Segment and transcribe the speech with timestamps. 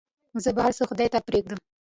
[0.43, 1.59] زه به هرڅه خداى ته پرېږدم.